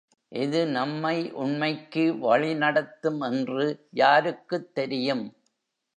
எது 0.31 0.67
நம்மை 0.67 1.13
உண்மைக்கு 1.35 2.05
வழி 2.19 2.51
நடத்தும் 2.55 3.21
என்று 3.21 3.67
யாருக்குத் 3.93 4.69
தெரியும்? 4.73 5.25